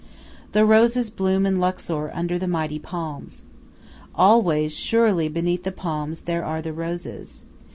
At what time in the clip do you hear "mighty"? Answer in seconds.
2.47-2.79